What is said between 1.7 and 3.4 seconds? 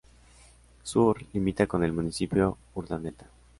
el Municipio Urdaneta.